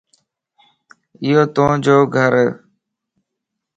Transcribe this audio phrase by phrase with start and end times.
[1.23, 2.33] ايوَ تو جو گھر؟